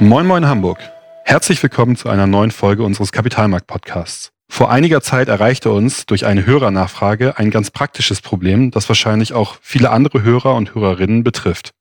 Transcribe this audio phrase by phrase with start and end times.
[0.00, 0.78] Moin Moin Hamburg.
[1.24, 4.30] Herzlich willkommen zu einer neuen Folge unseres Kapitalmarkt-Podcasts.
[4.48, 9.56] Vor einiger Zeit erreichte uns durch eine Hörernachfrage ein ganz praktisches Problem, das wahrscheinlich auch
[9.60, 11.72] viele andere Hörer und Hörerinnen betrifft.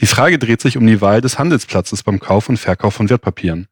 [0.00, 3.66] Die Frage dreht sich um die Wahl des Handelsplatzes beim Kauf und Verkauf von Wertpapieren.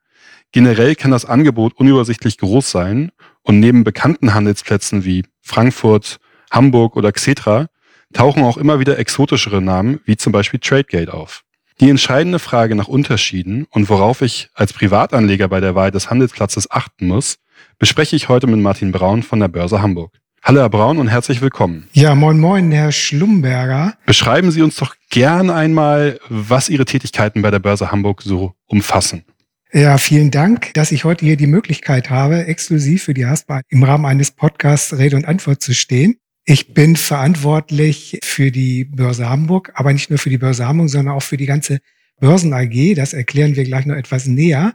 [0.53, 6.19] Generell kann das Angebot unübersichtlich groß sein und neben bekannten Handelsplätzen wie Frankfurt,
[6.51, 7.69] Hamburg oder Xetra
[8.13, 11.45] tauchen auch immer wieder exotischere Namen wie zum Beispiel Tradegate auf.
[11.81, 16.71] Die entscheidende Frage nach Unterschieden und worauf ich als Privatanleger bei der Wahl des Handelsplatzes
[16.71, 17.39] achten muss,
[17.79, 20.13] bespreche ich heute mit Martin Braun von der Börse Hamburg.
[20.43, 21.89] Hallo Herr Braun und herzlich willkommen.
[21.95, 23.95] Ja, moin moin, Herr Schlumberger.
[24.05, 29.25] Beschreiben Sie uns doch gern einmal, was Ihre Tätigkeiten bei der Börse Hamburg so umfassen.
[29.73, 33.85] Ja, vielen Dank, dass ich heute hier die Möglichkeit habe, exklusiv für die Haspa im
[33.85, 36.17] Rahmen eines Podcasts Rede und Antwort zu stehen.
[36.51, 41.15] Ich bin verantwortlich für die Börse Hamburg, aber nicht nur für die Börse Hamburg, sondern
[41.15, 41.79] auch für die ganze
[42.19, 42.95] Börsen AG.
[42.97, 44.75] Das erklären wir gleich noch etwas näher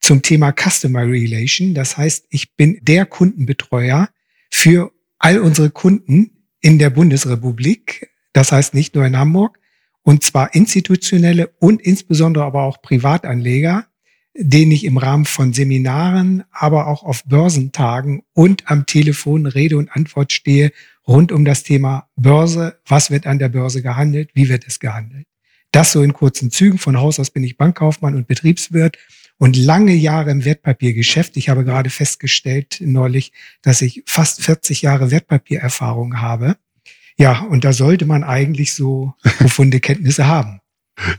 [0.00, 1.72] zum Thema Customer Relation.
[1.72, 4.10] Das heißt, ich bin der Kundenbetreuer
[4.50, 8.10] für all unsere Kunden in der Bundesrepublik.
[8.34, 9.58] Das heißt nicht nur in Hamburg
[10.02, 13.86] und zwar institutionelle und insbesondere aber auch Privatanleger
[14.36, 19.94] den ich im Rahmen von Seminaren, aber auch auf Börsentagen und am Telefon Rede und
[19.94, 20.72] Antwort stehe
[21.06, 22.78] rund um das Thema Börse.
[22.86, 24.30] Was wird an der Börse gehandelt?
[24.34, 25.26] Wie wird es gehandelt?
[25.72, 26.78] Das so in kurzen Zügen.
[26.78, 28.96] Von Haus aus bin ich Bankkaufmann und Betriebswirt
[29.38, 31.36] und lange Jahre im Wertpapiergeschäft.
[31.36, 36.56] Ich habe gerade festgestellt neulich, dass ich fast 40 Jahre Wertpapiererfahrung habe.
[37.16, 40.60] Ja, und da sollte man eigentlich so profunde Kenntnisse haben.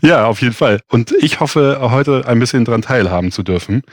[0.01, 0.79] Ja, auf jeden Fall.
[0.87, 3.83] Und ich hoffe, heute ein bisschen dran teilhaben zu dürfen.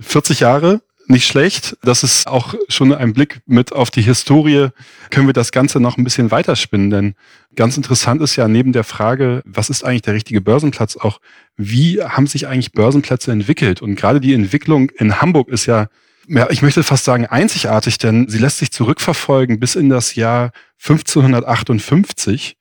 [0.00, 1.76] 40 Jahre, nicht schlecht.
[1.82, 4.68] Das ist auch schon ein Blick mit auf die Historie.
[5.10, 6.90] Können wir das Ganze noch ein bisschen weiterspinnen?
[6.90, 7.14] Denn
[7.54, 11.20] ganz interessant ist ja neben der Frage, was ist eigentlich der richtige Börsenplatz, auch
[11.56, 13.82] wie haben sich eigentlich Börsenplätze entwickelt?
[13.82, 15.88] Und gerade die Entwicklung in Hamburg ist ja
[16.28, 20.50] ja, ich möchte fast sagen einzigartig, denn sie lässt sich zurückverfolgen bis in das Jahr
[20.82, 22.56] 1558.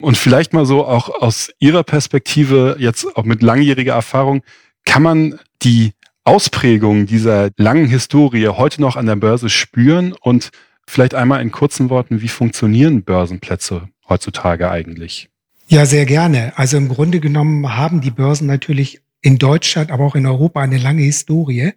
[0.00, 4.42] Und vielleicht mal so auch aus Ihrer Perspektive, jetzt auch mit langjähriger Erfahrung,
[4.86, 5.92] kann man die
[6.24, 10.50] Ausprägung dieser langen Historie heute noch an der Börse spüren und
[10.86, 15.30] vielleicht einmal in kurzen Worten, wie funktionieren Börsenplätze heutzutage eigentlich?
[15.68, 16.52] Ja, sehr gerne.
[16.56, 20.78] Also im Grunde genommen haben die Börsen natürlich in Deutschland, aber auch in Europa eine
[20.78, 21.72] lange Historie.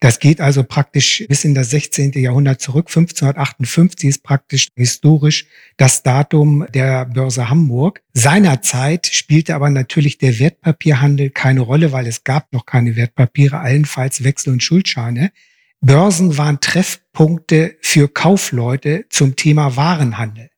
[0.00, 2.12] Das geht also praktisch bis in das 16.
[2.12, 2.86] Jahrhundert zurück.
[2.86, 8.02] 1558 ist praktisch historisch das Datum der Börse Hamburg.
[8.12, 14.22] Seinerzeit spielte aber natürlich der Wertpapierhandel keine Rolle, weil es gab noch keine Wertpapiere, allenfalls
[14.22, 15.32] Wechsel- und Schuldscheine.
[15.80, 20.50] Börsen waren Treffpunkte für Kaufleute zum Thema Warenhandel.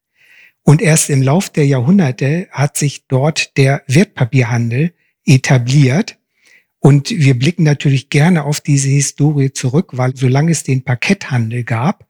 [0.63, 4.93] Und erst im Lauf der Jahrhunderte hat sich dort der Wertpapierhandel
[5.25, 6.19] etabliert.
[6.81, 12.07] Und wir blicken natürlich gerne auf diese Historie zurück, weil solange es den Parketthandel gab,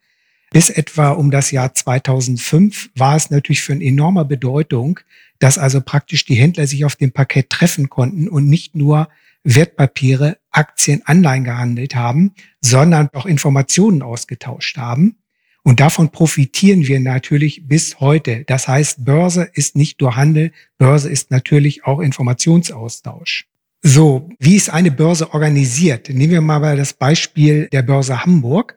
[0.52, 5.00] bis etwa um das Jahr 2005 war es natürlich von enormer Bedeutung,
[5.38, 9.08] dass also praktisch die Händler sich auf dem Parkett treffen konnten und nicht nur
[9.42, 15.16] Wertpapiere, Aktien, Anleihen gehandelt haben, sondern auch Informationen ausgetauscht haben.
[15.62, 18.44] Und davon profitieren wir natürlich bis heute.
[18.46, 23.49] Das heißt, Börse ist nicht nur Handel, Börse ist natürlich auch Informationsaustausch.
[23.82, 26.10] So, wie ist eine Börse organisiert?
[26.10, 28.76] Nehmen wir mal das Beispiel der Börse Hamburg.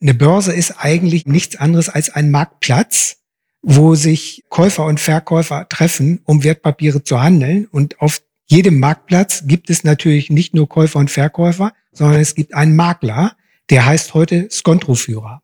[0.00, 3.18] Eine Börse ist eigentlich nichts anderes als ein Marktplatz,
[3.62, 7.66] wo sich Käufer und Verkäufer treffen, um Wertpapiere zu handeln.
[7.66, 12.52] Und auf jedem Marktplatz gibt es natürlich nicht nur Käufer und Verkäufer, sondern es gibt
[12.52, 13.36] einen Makler,
[13.70, 15.40] der heißt heute Skontroführer.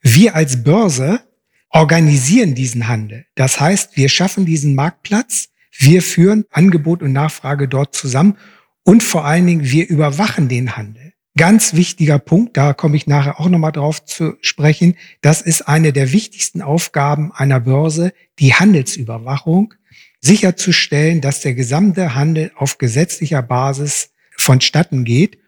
[0.00, 1.20] Wir als Börse
[1.68, 3.26] organisieren diesen Handel.
[3.34, 8.36] Das heißt, wir schaffen diesen Marktplatz, wir führen Angebot und Nachfrage dort zusammen
[8.82, 11.12] und vor allen Dingen wir überwachen den Handel.
[11.36, 14.96] Ganz wichtiger Punkt, da komme ich nachher auch nochmal drauf zu sprechen.
[15.22, 19.74] Das ist eine der wichtigsten Aufgaben einer Börse, die Handelsüberwachung,
[20.20, 25.38] sicherzustellen, dass der gesamte Handel auf gesetzlicher Basis vonstatten geht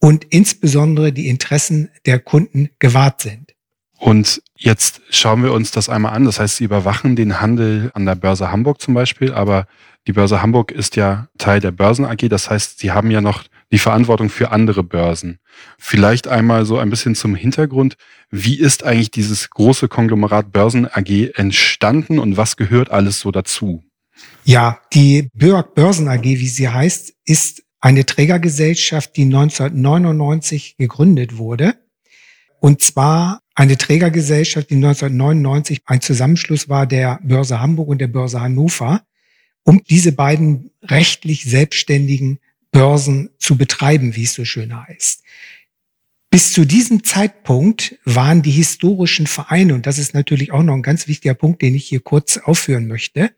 [0.00, 3.54] und insbesondere die Interessen der Kunden gewahrt sind.
[3.98, 6.24] Und jetzt schauen wir uns das einmal an.
[6.24, 9.66] Das heißt, Sie überwachen den Handel an der Börse Hamburg zum Beispiel, aber
[10.06, 12.28] die Börse Hamburg ist ja Teil der Börsen AG.
[12.28, 15.38] Das heißt, Sie haben ja noch die Verantwortung für andere Börsen.
[15.78, 17.96] Vielleicht einmal so ein bisschen zum Hintergrund.
[18.30, 23.82] Wie ist eigentlich dieses große Konglomerat Börsen AG entstanden und was gehört alles so dazu?
[24.44, 31.74] Ja, die Börsen AG, wie sie heißt, ist eine Trägergesellschaft, die 1999 gegründet wurde.
[32.60, 38.40] Und zwar eine Trägergesellschaft, die 1999 ein Zusammenschluss war der Börse Hamburg und der Börse
[38.40, 39.02] Hannover,
[39.64, 42.38] um diese beiden rechtlich selbstständigen
[42.72, 45.22] Börsen zu betreiben, wie es so schön heißt.
[46.30, 50.82] Bis zu diesem Zeitpunkt waren die historischen Vereine, und das ist natürlich auch noch ein
[50.82, 53.30] ganz wichtiger Punkt, den ich hier kurz aufführen möchte.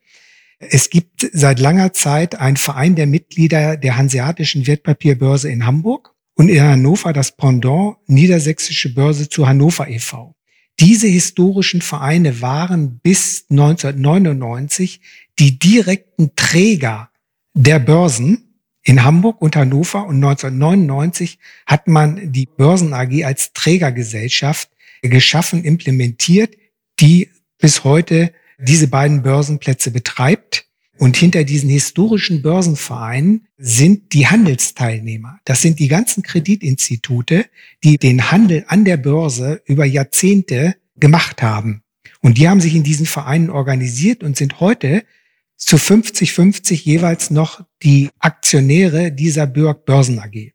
[0.61, 6.49] Es gibt seit langer Zeit einen Verein der Mitglieder der Hanseatischen Wertpapierbörse in Hamburg und
[6.49, 10.35] in Hannover das Pendant Niedersächsische Börse zu Hannover e.V.
[10.81, 15.01] Diese historischen Vereine waren bis 1999
[15.39, 17.11] die direkten Träger
[17.55, 24.71] der Börsen in Hamburg und Hannover und 1999 hat man die Börsen AG als Trägergesellschaft
[25.03, 26.57] geschaffen, implementiert,
[27.01, 30.67] die bis heute diese beiden Börsenplätze betreibt.
[30.99, 35.41] Und hinter diesen historischen Börsenvereinen sind die Handelsteilnehmer.
[35.45, 37.47] Das sind die ganzen Kreditinstitute,
[37.83, 41.83] die den Handel an der Börse über Jahrzehnte gemacht haben.
[42.21, 45.05] Und die haben sich in diesen Vereinen organisiert und sind heute
[45.57, 50.53] zu 50-50 jeweils noch die Aktionäre dieser Bürg Börsen AG.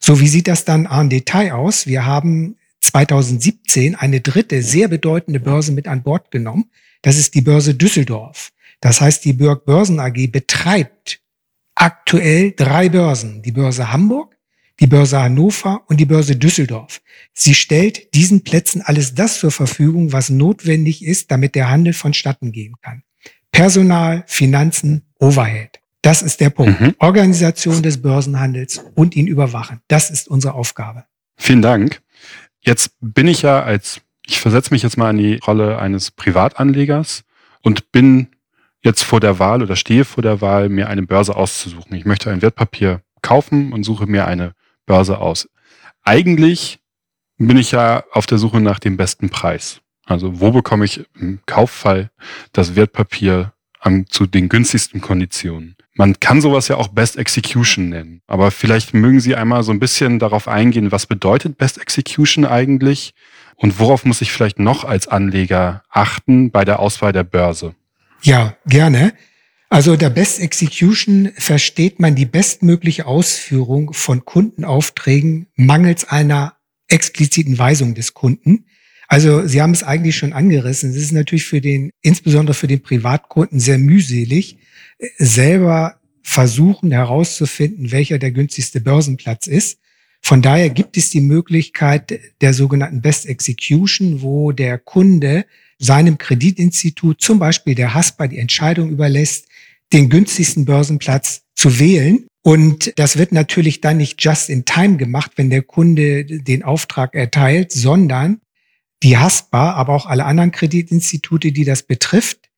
[0.00, 1.86] So, wie sieht das dann en Detail aus?
[1.86, 6.70] Wir haben 2017 eine dritte sehr bedeutende Börse mit an Bord genommen.
[7.02, 8.52] Das ist die Börse Düsseldorf.
[8.80, 11.20] Das heißt, die Bürg Börsen AG betreibt
[11.74, 13.42] aktuell drei Börsen.
[13.42, 14.36] Die Börse Hamburg,
[14.80, 17.00] die Börse Hannover und die Börse Düsseldorf.
[17.32, 22.52] Sie stellt diesen Plätzen alles das zur Verfügung, was notwendig ist, damit der Handel vonstatten
[22.52, 23.02] gehen kann.
[23.52, 25.80] Personal, Finanzen, Overhead.
[26.02, 26.80] Das ist der Punkt.
[26.80, 26.94] Mhm.
[26.98, 29.80] Organisation des Börsenhandels und ihn überwachen.
[29.88, 31.04] Das ist unsere Aufgabe.
[31.36, 32.02] Vielen Dank.
[32.60, 37.24] Jetzt bin ich ja als, ich versetze mich jetzt mal in die Rolle eines Privatanlegers
[37.62, 38.28] und bin
[38.86, 41.94] jetzt vor der Wahl oder stehe vor der Wahl, mir eine Börse auszusuchen.
[41.94, 44.52] Ich möchte ein Wertpapier kaufen und suche mir eine
[44.86, 45.48] Börse aus.
[46.04, 46.78] Eigentlich
[47.36, 49.80] bin ich ja auf der Suche nach dem besten Preis.
[50.06, 52.10] Also wo bekomme ich im Kauffall
[52.52, 55.74] das Wertpapier an, zu den günstigsten Konditionen?
[55.94, 58.22] Man kann sowas ja auch Best Execution nennen.
[58.26, 63.14] Aber vielleicht mögen Sie einmal so ein bisschen darauf eingehen, was bedeutet Best Execution eigentlich
[63.56, 67.74] und worauf muss ich vielleicht noch als Anleger achten bei der Auswahl der Börse?
[68.26, 69.12] Ja, gerne.
[69.68, 76.56] Also der Best Execution versteht man die bestmögliche Ausführung von Kundenaufträgen mangels einer
[76.88, 78.66] expliziten Weisung des Kunden.
[79.06, 80.90] Also Sie haben es eigentlich schon angerissen.
[80.90, 84.58] Es ist natürlich für den, insbesondere für den Privatkunden sehr mühselig,
[85.18, 89.78] selber versuchen herauszufinden, welcher der günstigste Börsenplatz ist.
[90.20, 95.44] Von daher gibt es die Möglichkeit der sogenannten Best Execution, wo der Kunde
[95.78, 99.46] seinem Kreditinstitut, zum Beispiel der HASPA, die Entscheidung überlässt,
[99.92, 102.26] den günstigsten Börsenplatz zu wählen.
[102.42, 107.14] Und das wird natürlich dann nicht just in time gemacht, wenn der Kunde den Auftrag
[107.14, 108.40] erteilt, sondern
[109.02, 112.48] die Haspa, aber auch alle anderen Kreditinstitute, die das betrifft,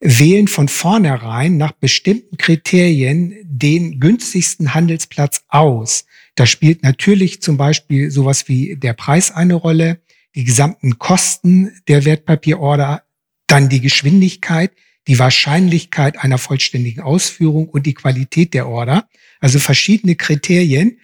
[0.00, 6.04] wählen von vornherein nach bestimmten Kriterien den günstigsten Handelsplatz aus.
[6.34, 10.00] Da spielt natürlich zum Beispiel sowas wie der Preis eine Rolle,
[10.36, 13.02] die gesamten Kosten der Wertpapierorder,
[13.46, 14.70] dann die Geschwindigkeit,
[15.08, 19.08] die Wahrscheinlichkeit einer vollständigen Ausführung und die Qualität der Order.
[19.40, 20.98] Also verschiedene Kriterien,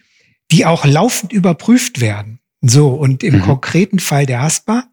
[0.50, 2.40] die auch laufend überprüft werden.
[2.60, 3.42] So, und im mhm.
[3.42, 4.84] konkreten Fall der Haspa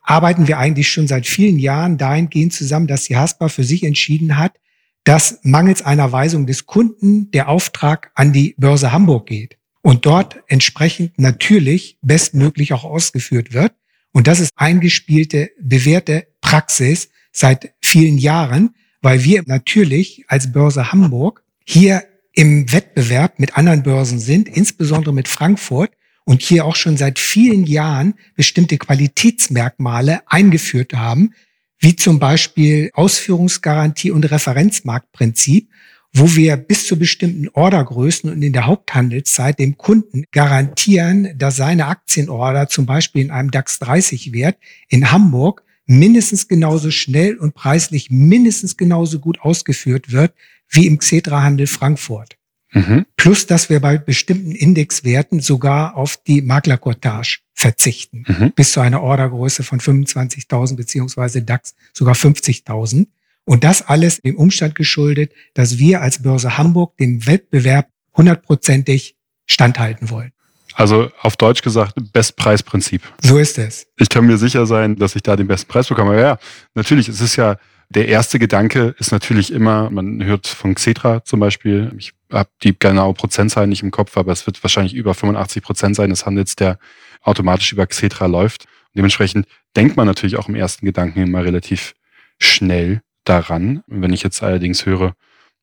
[0.00, 4.36] arbeiten wir eigentlich schon seit vielen Jahren dahingehend zusammen, dass die Haspa für sich entschieden
[4.38, 4.58] hat,
[5.04, 10.42] dass mangels einer Weisung des Kunden der Auftrag an die Börse Hamburg geht und dort
[10.48, 13.72] entsprechend natürlich bestmöglich auch ausgeführt wird.
[14.12, 21.42] Und das ist eingespielte, bewährte Praxis seit vielen Jahren, weil wir natürlich als Börse Hamburg
[21.64, 22.04] hier
[22.34, 25.92] im Wettbewerb mit anderen Börsen sind, insbesondere mit Frankfurt,
[26.24, 31.34] und hier auch schon seit vielen Jahren bestimmte Qualitätsmerkmale eingeführt haben,
[31.80, 35.68] wie zum Beispiel Ausführungsgarantie und Referenzmarktprinzip,
[36.14, 41.86] wo wir bis zu bestimmten Ordergrößen und in der Haupthandelszeit dem Kunden garantieren, dass seine
[41.86, 48.10] Aktienorder zum Beispiel in einem DAX 30 Wert in Hamburg mindestens genauso schnell und preislich
[48.10, 50.32] mindestens genauso gut ausgeführt wird
[50.68, 52.36] wie im Xetra-Handel Frankfurt.
[52.72, 53.04] Mhm.
[53.16, 58.24] Plus, dass wir bei bestimmten Indexwerten sogar auf die Maklerkortage verzichten.
[58.26, 58.52] Mhm.
[58.52, 63.06] Bis zu einer Ordergröße von 25.000 beziehungsweise DAX sogar 50.000.
[63.44, 70.10] Und das alles dem Umstand geschuldet, dass wir als Börse Hamburg dem Wettbewerb hundertprozentig standhalten
[70.10, 70.32] wollen.
[70.74, 73.02] Also auf Deutsch gesagt, Bestpreisprinzip.
[73.20, 73.86] So ist es.
[73.98, 76.12] Ich kann mir sicher sein, dass ich da den besten Preis bekomme.
[76.12, 76.38] Aber ja,
[76.74, 77.58] natürlich, es ist ja
[77.94, 82.78] der erste Gedanke ist natürlich immer, man hört von Xetra zum Beispiel, ich habe die
[82.78, 86.56] genaue Prozentzahl nicht im Kopf, aber es wird wahrscheinlich über 85 Prozent sein des Handels,
[86.56, 86.78] der
[87.20, 88.64] automatisch über Xetra läuft.
[88.64, 89.46] Und dementsprechend
[89.76, 91.94] denkt man natürlich auch im ersten Gedanken immer relativ
[92.38, 93.82] schnell daran.
[93.86, 95.14] Wenn ich jetzt allerdings höre,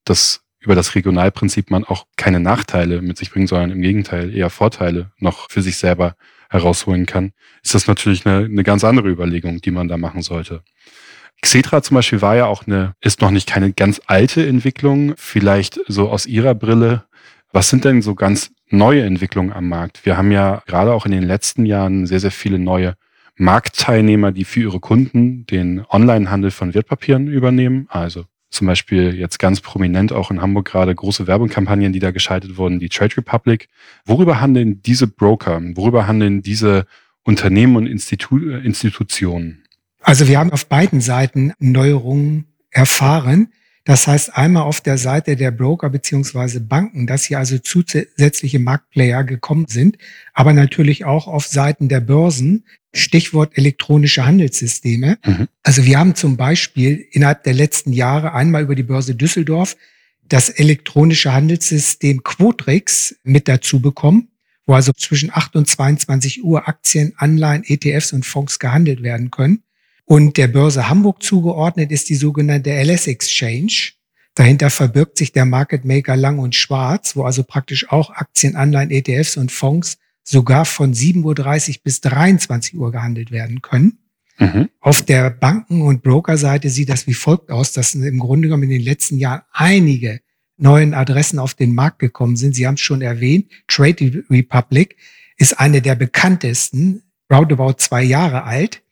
[0.06, 4.50] dass über das Regionalprinzip man auch keine Nachteile mit sich bringt, sondern im Gegenteil eher
[4.50, 6.16] Vorteile noch für sich selber
[6.50, 7.32] herausholen kann,
[7.64, 10.64] ist das natürlich eine, eine ganz andere Überlegung, die man da machen sollte.
[11.42, 15.80] Xetra zum Beispiel war ja auch eine, ist noch nicht keine ganz alte Entwicklung, vielleicht
[15.88, 17.06] so aus Ihrer Brille.
[17.52, 20.06] Was sind denn so ganz neue Entwicklungen am Markt?
[20.06, 22.96] Wir haben ja gerade auch in den letzten Jahren sehr, sehr viele neue
[23.40, 27.88] Marktteilnehmer, die für ihre Kunden den Onlinehandel von Wertpapieren übernehmen.
[27.90, 32.58] Also zum Beispiel jetzt ganz prominent auch in Hamburg gerade große Werbungkampagnen, die da geschaltet
[32.58, 33.70] wurden, die Trade Republic.
[34.06, 35.62] Worüber handeln diese Broker?
[35.76, 36.86] Worüber handeln diese
[37.24, 39.64] Unternehmen und Institu Institutionen?
[40.02, 43.54] Also wir haben auf beiden Seiten Neuerungen erfahren.
[43.86, 49.24] Das heißt einmal auf der Seite der Broker beziehungsweise Banken, dass hier also zusätzliche Marktplayer
[49.24, 49.98] gekommen sind,
[50.34, 55.18] aber natürlich auch auf Seiten der Börsen, Stichwort elektronische Handelssysteme.
[55.26, 55.48] Mhm.
[55.64, 59.76] Also wir haben zum Beispiel innerhalb der letzten Jahre einmal über die Börse Düsseldorf
[60.28, 64.30] das elektronische Handelssystem Quotrix mit dazu bekommen,
[64.66, 69.64] wo also zwischen 8 und 22 Uhr Aktien, Anleihen, ETFs und Fonds gehandelt werden können.
[70.06, 73.92] Und der Börse Hamburg zugeordnet ist die sogenannte LS Exchange.
[74.36, 78.92] Dahinter verbirgt sich der Market Maker Lang und Schwarz, wo also praktisch auch Aktien, Anleihen,
[78.92, 79.98] ETFs und Fonds
[80.30, 83.98] sogar von 7.30 Uhr bis 23 Uhr gehandelt werden können.
[84.38, 84.70] Mhm.
[84.80, 88.70] Auf der Banken- und Brokerseite sieht das wie folgt aus, dass im Grunde genommen in
[88.70, 90.22] den letzten Jahren einige
[90.56, 92.54] neuen Adressen auf den Markt gekommen sind.
[92.54, 93.50] Sie haben es schon erwähnt.
[93.68, 94.98] Trade Republic
[95.38, 98.84] ist eine der bekanntesten, roundabout zwei Jahre alt.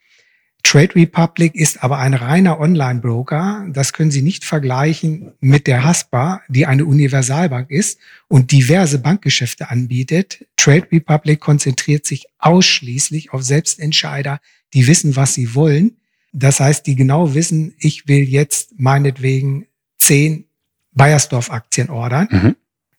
[0.68, 3.68] Trade Republic ist aber ein reiner Online-Broker.
[3.70, 9.70] Das können Sie nicht vergleichen mit der Haspa, die eine Universalbank ist und diverse Bankgeschäfte
[9.70, 10.46] anbietet.
[10.58, 14.42] Trade Republic konzentriert sich ausschließlich auf Selbstentscheider,
[14.74, 15.96] die wissen, was sie wollen.
[16.34, 20.48] Das heißt, die genau wissen, ich will jetzt meinetwegen zehn
[20.92, 22.28] Bayersdorf-Aktien ordern.
[22.30, 22.56] Mhm.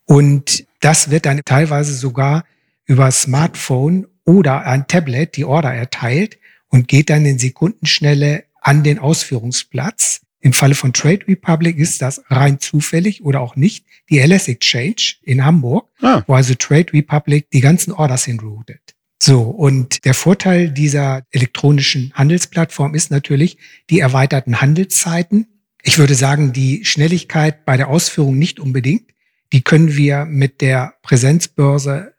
[0.07, 2.47] Und das wird dann teilweise sogar
[2.87, 8.99] über Smartphone oder ein Tablet die Order erteilt und geht dann in Sekundenschnelle an den
[8.99, 10.21] Ausführungsplatz.
[10.41, 15.15] Im Falle von Trade Republic ist das rein zufällig oder auch nicht die LS Exchange
[15.23, 16.23] in Hamburg, ah.
[16.27, 18.95] wo also Trade Republic die ganzen Orders hinroutet.
[19.21, 23.59] So, und der Vorteil dieser elektronischen Handelsplattform ist natürlich
[23.91, 25.49] die erweiterten Handelszeiten.
[25.83, 29.11] Ich würde sagen, die Schnelligkeit bei der Ausführung nicht unbedingt.
[29.53, 32.15] Die können wir mit der Präsenzbörse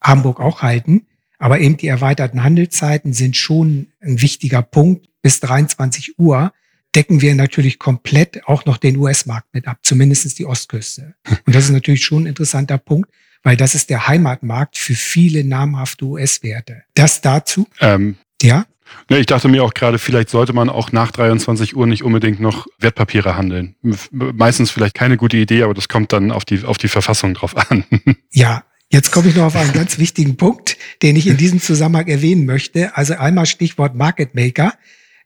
[0.00, 1.06] Hamburg auch halten.
[1.38, 5.08] Aber eben die erweiterten Handelszeiten sind schon ein wichtiger Punkt.
[5.22, 6.52] Bis 23 Uhr
[6.94, 11.14] decken wir natürlich komplett auch noch den US-Markt mit ab, zumindest die Ostküste.
[11.46, 13.10] Und das ist natürlich schon ein interessanter Punkt,
[13.42, 16.82] weil das ist der Heimatmarkt für viele namhafte US-Werte.
[16.94, 17.68] Das dazu.
[17.80, 18.66] Ähm, ja.
[19.10, 22.40] Ne, ich dachte mir auch gerade, vielleicht sollte man auch nach 23 Uhr nicht unbedingt
[22.40, 23.76] noch Wertpapiere handeln.
[24.10, 27.54] Meistens vielleicht keine gute Idee, aber das kommt dann auf die, auf die Verfassung drauf
[27.70, 27.84] an.
[28.30, 32.06] Ja, Jetzt komme ich noch auf einen ganz wichtigen Punkt, den ich in diesem Zusammenhang
[32.06, 32.96] erwähnen möchte.
[32.96, 34.72] Also einmal Stichwort Market Maker.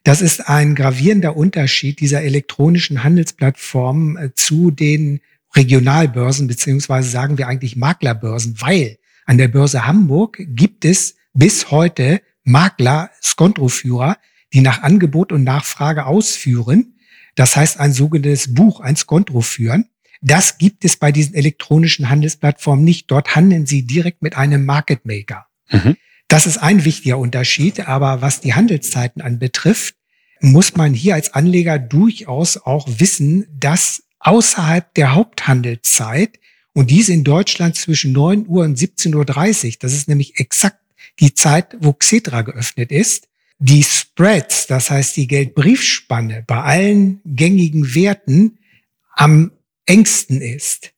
[0.02, 5.20] Das ist ein gravierender Unterschied dieser elektronischen Handelsplattformen äh, zu den
[5.54, 12.20] Regionalbörsen, beziehungsweise sagen wir eigentlich Maklerbörsen, weil an der Börse Hamburg gibt es bis heute
[12.42, 14.16] Makler, Skontroführer,
[14.52, 16.96] die nach Angebot und Nachfrage ausführen.
[17.36, 19.86] Das heißt, ein sogenanntes Buch, ein Skontro führen.
[20.22, 23.10] Das gibt es bei diesen elektronischen Handelsplattformen nicht.
[23.10, 25.46] Dort handeln sie direkt mit einem Market Maker.
[25.70, 25.96] Mhm.
[26.28, 27.88] Das ist ein wichtiger Unterschied.
[27.88, 29.96] Aber was die Handelszeiten anbetrifft,
[30.40, 36.38] muss man hier als Anleger durchaus auch wissen, dass außerhalb der Haupthandelszeit
[36.72, 40.78] und dies in Deutschland zwischen 9 Uhr und 17.30 Uhr, das ist nämlich exakt
[41.20, 47.94] die Zeit, wo Xetra geöffnet ist, die Spreads, das heißt die Geldbriefspanne bei allen gängigen
[47.94, 48.58] Werten
[49.14, 49.52] am
[49.86, 50.92] engsten ist.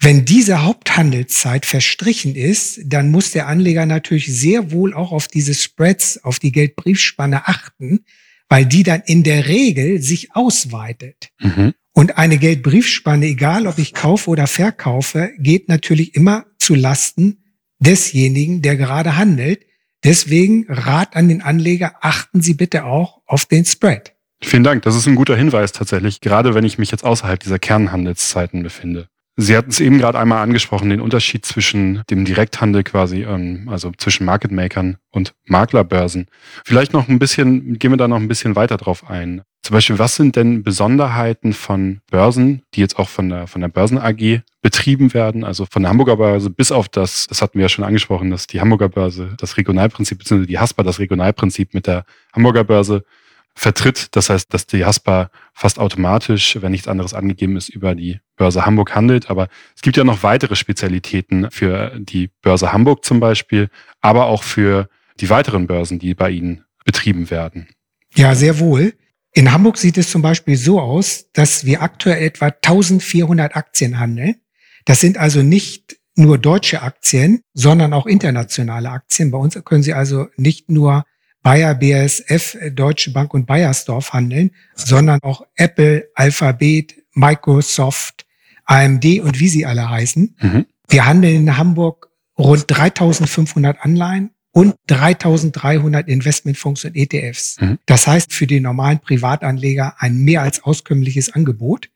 [0.00, 5.54] Wenn diese Haupthandelszeit verstrichen ist, dann muss der Anleger natürlich sehr wohl auch auf diese
[5.54, 8.04] Spreads, auf die Geldbriefspanne achten,
[8.48, 11.30] weil die dann in der Regel sich ausweitet.
[11.38, 11.72] Mhm.
[11.92, 17.44] Und eine Geldbriefspanne, egal ob ich kaufe oder verkaufe, geht natürlich immer zu Lasten
[17.78, 19.66] desjenigen, der gerade handelt.
[20.02, 24.11] Deswegen Rat an den Anleger, achten Sie bitte auch auf den Spread.
[24.44, 24.82] Vielen Dank.
[24.82, 29.08] Das ist ein guter Hinweis tatsächlich, gerade wenn ich mich jetzt außerhalb dieser Kernhandelszeiten befinde.
[29.36, 33.90] Sie hatten es eben gerade einmal angesprochen, den Unterschied zwischen dem Direkthandel quasi, ähm, also
[33.96, 36.26] zwischen Market Makern und Maklerbörsen.
[36.66, 39.42] Vielleicht noch ein bisschen, gehen wir da noch ein bisschen weiter drauf ein.
[39.62, 43.68] Zum Beispiel, was sind denn Besonderheiten von Börsen, die jetzt auch von der, von der
[43.68, 47.62] Börsen AG betrieben werden, also von der Hamburger Börse bis auf das, das hatten wir
[47.62, 51.86] ja schon angesprochen, dass die Hamburger Börse das Regionalprinzip, beziehungsweise die Haspa das Regionalprinzip mit
[51.86, 53.04] der Hamburger Börse
[53.54, 54.08] vertritt.
[54.16, 58.64] Das heißt, dass die Haspa fast automatisch, wenn nichts anderes angegeben ist, über die Börse
[58.66, 59.30] Hamburg handelt.
[59.30, 63.68] Aber es gibt ja noch weitere Spezialitäten für die Börse Hamburg zum Beispiel,
[64.00, 64.88] aber auch für
[65.20, 67.68] die weiteren Börsen, die bei Ihnen betrieben werden.
[68.14, 68.94] Ja, sehr wohl.
[69.34, 74.36] In Hamburg sieht es zum Beispiel so aus, dass wir aktuell etwa 1400 Aktien handeln.
[74.84, 79.30] Das sind also nicht nur deutsche Aktien, sondern auch internationale Aktien.
[79.30, 81.04] Bei uns können Sie also nicht nur
[81.42, 88.26] Bayer, BASF, Deutsche Bank und Bayersdorf handeln, sondern auch Apple, Alphabet, Microsoft,
[88.64, 90.36] AMD und wie sie alle heißen.
[90.40, 90.66] Mhm.
[90.88, 97.60] Wir handeln in Hamburg rund 3500 Anleihen und 3300 Investmentfonds und ETFs.
[97.60, 97.78] Mhm.
[97.86, 101.88] Das heißt für den normalen Privatanleger ein mehr als auskömmliches Angebot.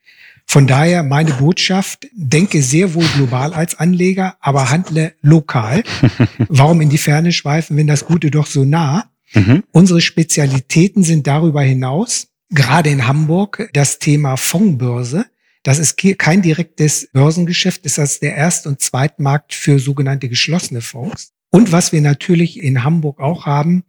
[0.49, 5.83] Von daher meine Botschaft, denke sehr wohl global als Anleger, aber handle lokal.
[6.49, 9.11] Warum in die Ferne schweifen, wenn das Gute doch so nah?
[9.35, 9.65] Mhm.
[9.73, 15.27] Unsere Spezialitäten sind darüber hinaus, gerade in Hamburg, das Thema Fondsbörse.
[15.63, 21.33] Das ist kein direktes Börsengeschäft, ist das der Erst- und Zweitmarkt für sogenannte geschlossene Fonds.
[21.51, 23.83] Und was wir natürlich in Hamburg auch haben,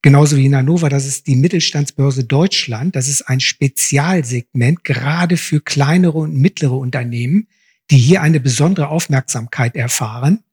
[0.00, 2.96] genauso wie in Hannover, das ist die Mittelstandsbörse Deutschland.
[2.96, 7.48] Das ist ein Spezialsegment, gerade für kleinere und mittlere Unternehmen,
[7.90, 10.44] die hier eine besondere Aufmerksamkeit erfahren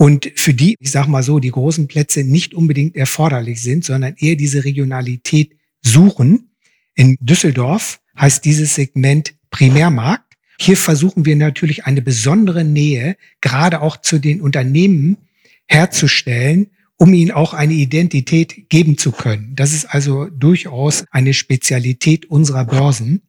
[0.00, 4.14] und für die, ich sage mal so, die großen Plätze nicht unbedingt erforderlich sind, sondern
[4.16, 6.52] eher diese Regionalität suchen.
[6.94, 10.38] In Düsseldorf heißt dieses Segment Primärmarkt.
[10.58, 15.18] Hier versuchen wir natürlich eine besondere Nähe, gerade auch zu den Unternehmen
[15.66, 19.54] herzustellen, um ihnen auch eine Identität geben zu können.
[19.54, 23.20] Das ist also durchaus eine Spezialität unserer Börsen.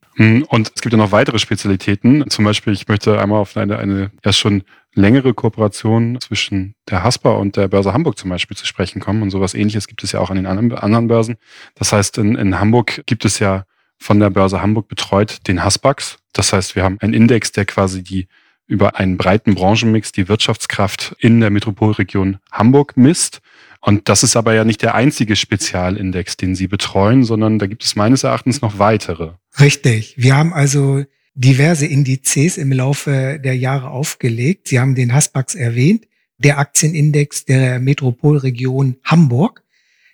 [0.47, 2.29] Und es gibt ja noch weitere Spezialitäten.
[2.29, 4.63] Zum Beispiel, ich möchte einmal auf eine, eine ja schon
[4.93, 9.21] längere Kooperation zwischen der Haspa und der Börse Hamburg zum Beispiel zu sprechen kommen.
[9.21, 11.37] Und sowas ähnliches gibt es ja auch an den anderen, Börsen.
[11.75, 13.65] Das heißt, in, in Hamburg gibt es ja
[13.97, 16.17] von der Börse Hamburg betreut den Hasbax.
[16.33, 18.27] Das heißt, wir haben einen Index, der quasi die
[18.67, 23.41] über einen breiten Branchenmix die Wirtschaftskraft in der Metropolregion Hamburg misst.
[23.81, 27.83] Und das ist aber ja nicht der einzige Spezialindex, den Sie betreuen, sondern da gibt
[27.83, 29.31] es meines Erachtens noch weitere.
[29.59, 30.15] Richtig.
[30.17, 34.67] Wir haben also diverse Indizes im Laufe der Jahre aufgelegt.
[34.67, 39.63] Sie haben den Hasbax erwähnt, der Aktienindex der Metropolregion Hamburg.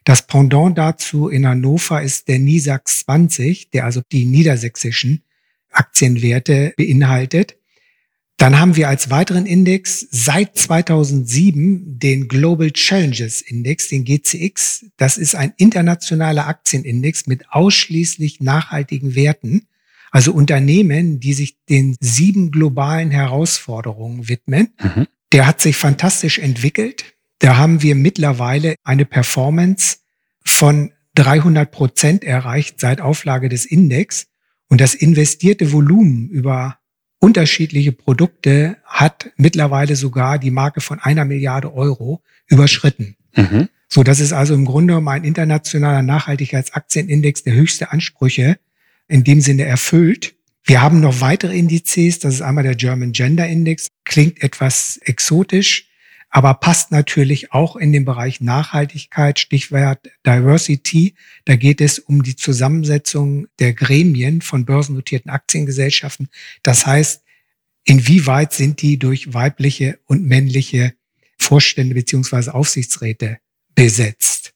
[0.03, 5.23] Das Pendant dazu in Hannover ist der NISAX 20, der also die niedersächsischen
[5.71, 7.57] Aktienwerte beinhaltet.
[8.37, 14.85] Dann haben wir als weiteren Index seit 2007 den Global Challenges Index, den GCX.
[14.95, 19.67] Das ist ein internationaler Aktienindex mit ausschließlich nachhaltigen Werten.
[20.11, 24.69] Also Unternehmen, die sich den sieben globalen Herausforderungen widmen.
[24.81, 25.07] Mhm.
[25.31, 27.15] Der hat sich fantastisch entwickelt.
[27.39, 29.97] Da haben wir mittlerweile eine Performance
[30.45, 34.27] von 300 Prozent erreicht seit Auflage des Index.
[34.69, 36.77] Und das investierte Volumen über
[37.19, 43.15] unterschiedliche Produkte hat mittlerweile sogar die Marke von einer Milliarde Euro überschritten.
[43.35, 43.69] Mhm.
[43.89, 48.59] So, das ist also im Grunde genommen ein internationaler Nachhaltigkeitsaktienindex, der höchste Ansprüche
[49.07, 50.35] in dem Sinne erfüllt.
[50.63, 52.19] Wir haben noch weitere Indizes.
[52.19, 53.87] Das ist einmal der German Gender Index.
[54.03, 55.87] Klingt etwas exotisch,
[56.29, 61.15] aber passt natürlich auch in den Bereich Nachhaltigkeit, Stichwort Diversity.
[61.45, 66.27] Da geht es um die Zusammensetzung der Gremien von börsennotierten Aktiengesellschaften.
[66.63, 67.23] Das heißt,
[67.85, 70.93] inwieweit sind die durch weibliche und männliche
[71.37, 73.37] Vorstände beziehungsweise Aufsichtsräte
[73.73, 74.53] besetzt?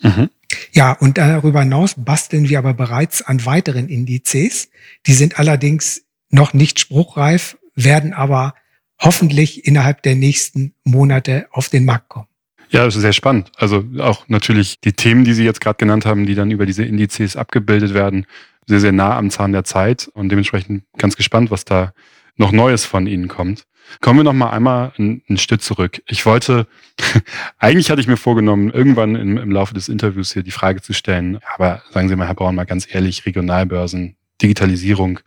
[0.00, 0.30] Mhm.
[0.74, 4.70] Ja, und darüber hinaus basteln wir aber bereits an weiteren Indizes.
[5.06, 8.54] Die sind allerdings noch nicht spruchreif, werden aber
[8.98, 12.28] hoffentlich innerhalb der nächsten Monate auf den Markt kommen.
[12.70, 13.52] Ja, das ist sehr spannend.
[13.56, 16.84] Also auch natürlich die Themen, die Sie jetzt gerade genannt haben, die dann über diese
[16.84, 18.26] Indizes abgebildet werden,
[18.66, 21.92] sehr, sehr nah am Zahn der Zeit und dementsprechend ganz gespannt, was da
[22.36, 23.66] noch Neues von Ihnen kommt.
[24.00, 26.02] Kommen wir noch mal einmal ein, ein Stück zurück.
[26.06, 26.66] Ich wollte,
[27.58, 30.92] eigentlich hatte ich mir vorgenommen, irgendwann im, im Laufe des Interviews hier die Frage zu
[30.92, 35.20] stellen, aber sagen Sie mal, Herr Braun, mal ganz ehrlich, Regionalbörsen, Digitalisierung,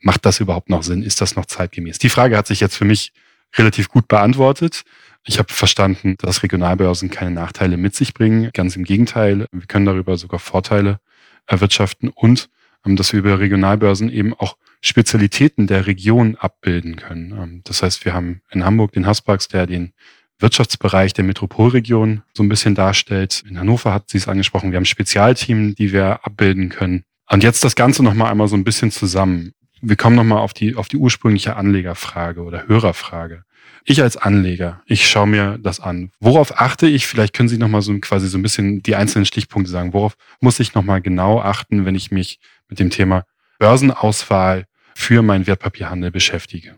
[0.00, 1.02] macht das überhaupt noch Sinn?
[1.02, 1.98] Ist das noch zeitgemäß?
[1.98, 3.12] Die Frage hat sich jetzt für mich
[3.56, 4.82] relativ gut beantwortet.
[5.24, 8.50] Ich habe verstanden, dass Regionalbörsen keine Nachteile mit sich bringen.
[8.52, 10.98] Ganz im Gegenteil, wir können darüber sogar Vorteile
[11.46, 12.48] erwirtschaften und
[12.84, 17.32] dass wir über Regionalbörsen eben auch Spezialitäten der Region abbilden können.
[17.32, 19.92] Ähm, das heißt, wir haben in Hamburg den Hasparks, der den
[20.38, 23.44] Wirtschaftsbereich der Metropolregion so ein bisschen darstellt.
[23.48, 24.72] In Hannover hat sie es angesprochen.
[24.72, 27.04] Wir haben Spezialteams, die wir abbilden können.
[27.30, 30.76] Und jetzt das Ganze nochmal einmal so ein bisschen zusammen wir kommen nochmal auf die,
[30.76, 33.44] auf die ursprüngliche Anlegerfrage oder Hörerfrage.
[33.84, 36.10] Ich als Anleger, ich schaue mir das an.
[36.20, 37.06] Worauf achte ich?
[37.06, 39.92] Vielleicht können Sie nochmal so quasi so ein bisschen die einzelnen Stichpunkte sagen.
[39.92, 43.24] Worauf muss ich nochmal genau achten, wenn ich mich mit dem Thema
[43.58, 46.76] Börsenauswahl für meinen Wertpapierhandel beschäftige?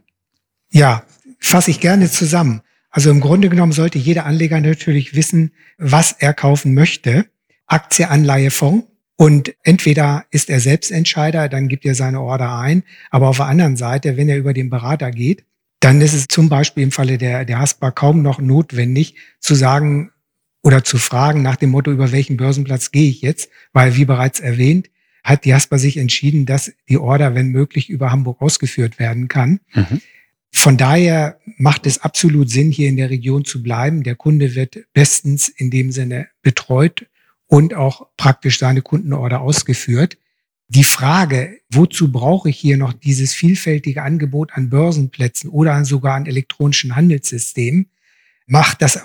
[0.70, 1.04] Ja,
[1.38, 2.62] fasse ich gerne zusammen.
[2.90, 7.26] Also im Grunde genommen sollte jeder Anleger natürlich wissen, was er kaufen möchte.
[7.66, 8.86] Aktie, Anleihe, Fonds.
[9.16, 12.82] Und entweder ist er Selbstentscheider, dann gibt er seine Order ein.
[13.10, 15.44] Aber auf der anderen Seite, wenn er über den Berater geht,
[15.80, 20.12] dann ist es zum Beispiel im Falle der, der Haspa kaum noch notwendig zu sagen
[20.62, 23.50] oder zu fragen nach dem Motto, über welchen Börsenplatz gehe ich jetzt?
[23.72, 24.88] Weil, wie bereits erwähnt,
[25.22, 29.60] hat die Haspa sich entschieden, dass die Order, wenn möglich, über Hamburg ausgeführt werden kann.
[29.74, 30.00] Mhm.
[30.52, 34.04] Von daher macht es absolut Sinn, hier in der Region zu bleiben.
[34.04, 37.06] Der Kunde wird bestens in dem Sinne betreut
[37.46, 40.16] und auch praktisch seine Kundenorder ausgeführt.
[40.68, 46.26] Die Frage, wozu brauche ich hier noch dieses vielfältige Angebot an Börsenplätzen oder sogar an
[46.26, 47.90] elektronischen Handelssystemen,
[48.46, 48.98] macht das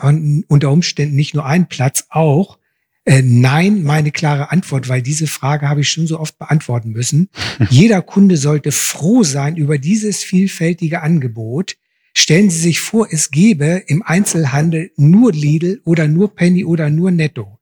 [0.47, 2.59] unter Umständen nicht nur einen Platz, auch
[3.05, 7.29] äh, nein, meine klare Antwort, weil diese Frage habe ich schon so oft beantworten müssen.
[7.69, 11.77] Jeder Kunde sollte froh sein über dieses vielfältige Angebot.
[12.15, 17.11] Stellen Sie sich vor, es gäbe im Einzelhandel nur Lidl oder nur Penny oder nur
[17.11, 17.59] Netto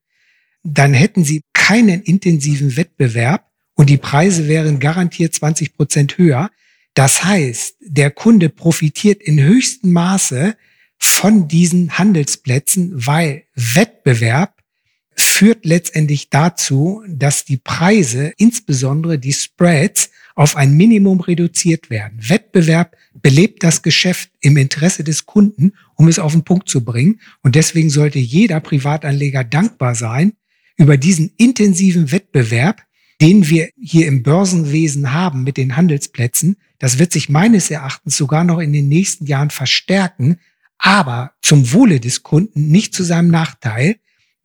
[0.73, 3.46] dann hätten sie keinen intensiven Wettbewerb
[3.78, 6.50] und die Preise wären garantiert 20 Prozent höher.
[6.96, 10.58] Das heißt, der Kunde profitiert in höchstem Maße
[10.98, 14.58] von diesen Handelsplätzen, weil Wettbewerb
[15.16, 22.18] führt letztendlich dazu, dass die Preise, insbesondere die Spreads, auf ein Minimum reduziert werden.
[22.20, 27.20] Wettbewerb belebt das Geschäft im Interesse des Kunden, um es auf den Punkt zu bringen.
[27.42, 30.34] Und deswegen sollte jeder Privatanleger dankbar sein,
[30.78, 32.87] über diesen intensiven Wettbewerb,
[33.21, 38.43] den wir hier im Börsenwesen haben mit den Handelsplätzen, das wird sich meines Erachtens sogar
[38.43, 40.38] noch in den nächsten Jahren verstärken,
[40.77, 43.95] aber zum Wohle des Kunden, nicht zu seinem Nachteil.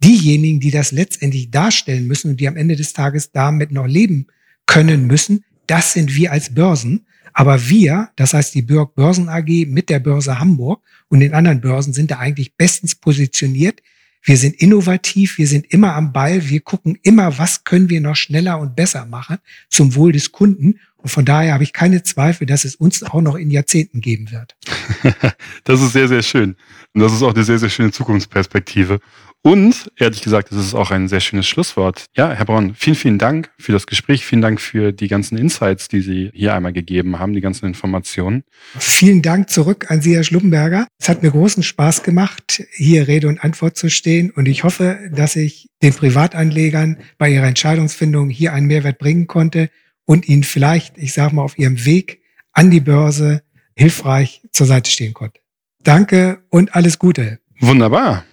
[0.03, 4.27] Diejenigen, die das letztendlich darstellen müssen und die am Ende des Tages damit noch leben
[4.67, 7.07] können müssen, das sind wir als Börsen.
[7.35, 11.93] Aber wir, das heißt die Börsen AG mit der Börse Hamburg und den anderen Börsen
[11.93, 13.81] sind da eigentlich bestens positioniert.
[14.23, 18.15] Wir sind innovativ, wir sind immer am Ball, wir gucken immer, was können wir noch
[18.15, 20.79] schneller und besser machen zum Wohl des Kunden.
[21.03, 24.31] Und von daher habe ich keine Zweifel, dass es uns auch noch in Jahrzehnten geben
[24.31, 24.57] wird.
[25.65, 26.57] das ist sehr, sehr schön.
[26.95, 29.01] Und das ist auch eine sehr, sehr schöne Zukunftsperspektive.
[29.45, 32.07] Und ehrlich gesagt, das ist auch ein sehr schönes Schlusswort.
[32.17, 34.25] Ja, Herr Braun, vielen, vielen Dank für das Gespräch.
[34.25, 38.45] Vielen Dank für die ganzen Insights, die Sie hier einmal gegeben haben, die ganzen Informationen.
[38.79, 40.87] Vielen Dank zurück an Sie, Herr Schlumberger.
[41.01, 44.31] Es hat mir großen Spaß gemacht, hier Rede und Antwort zu stehen.
[44.31, 49.71] Und ich hoffe, dass ich den Privatanlegern bei ihrer Entscheidungsfindung hier einen Mehrwert bringen konnte
[50.05, 53.43] und ihnen vielleicht, ich sage mal, auf ihrem Weg an die Börse
[53.75, 55.41] hilfreich zur Seite stehen konnte.
[55.83, 57.41] Danke und alles Gute.
[57.61, 58.25] Wunderbar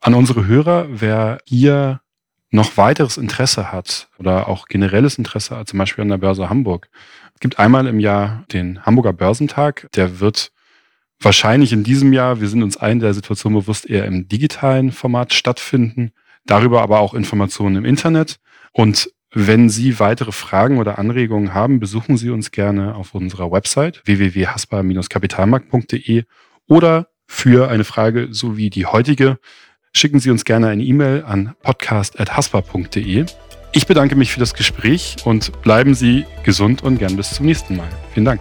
[0.00, 2.00] an unsere Hörer, wer hier
[2.50, 6.88] noch weiteres Interesse hat oder auch generelles Interesse, zum Beispiel an der Börse Hamburg.
[7.34, 9.88] Es gibt einmal im Jahr den Hamburger Börsentag.
[9.94, 10.50] Der wird
[11.20, 15.34] wahrscheinlich in diesem Jahr, wir sind uns allen der Situation bewusst, eher im digitalen Format
[15.34, 16.12] stattfinden.
[16.46, 18.38] Darüber aber auch Informationen im Internet.
[18.72, 24.00] Und wenn Sie weitere Fragen oder Anregungen haben, besuchen Sie uns gerne auf unserer Website
[24.06, 26.24] www.haspa-kapitalmarkt.de
[26.66, 29.38] oder für eine Frage so wie die heutige
[29.92, 33.26] schicken Sie uns gerne eine E-Mail an podcast.haspa.de.
[33.72, 37.76] Ich bedanke mich für das Gespräch und bleiben Sie gesund und gern bis zum nächsten
[37.76, 37.88] Mal.
[38.14, 38.40] Vielen Dank.